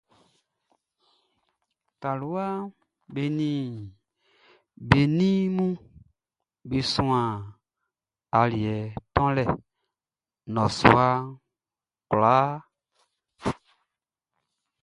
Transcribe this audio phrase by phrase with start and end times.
[2.01, 2.61] Taluaʼm
[3.13, 3.65] be nin
[4.87, 5.57] be ninʼm
[6.69, 7.29] be suan
[8.39, 8.77] aliɛ
[9.13, 9.43] tonlɛ
[10.49, 11.07] nnɔsua
[12.09, 12.49] kwlaa.